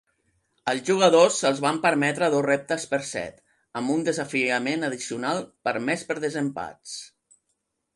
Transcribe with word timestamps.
Als 0.71 0.87
jugadors 0.91 1.37
se'ls 1.43 1.61
van 1.65 1.77
permetre 1.83 2.31
dos 2.37 2.43
reptes 2.47 2.87
per 2.95 3.01
set, 3.11 3.39
amb 3.83 3.95
un 3.99 4.05
desafiament 4.11 4.89
addicional 4.91 5.47
permès 5.71 6.09
per 6.13 6.23
desempats. 6.29 7.01